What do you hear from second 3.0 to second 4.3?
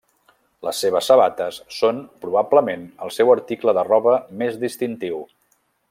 el seu article de roba